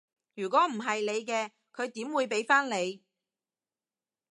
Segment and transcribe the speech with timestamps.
[0.33, 3.03] 如果唔係你嘅，佢點解會畀返你？